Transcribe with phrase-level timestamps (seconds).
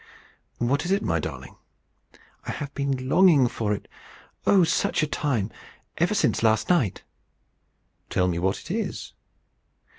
[0.57, 1.57] "What is it, my darling?"
[2.47, 3.87] "I have been longing for it
[4.47, 5.51] oh, such a time!
[5.99, 7.03] Ever since last night."
[8.09, 9.13] "Tell me what it is."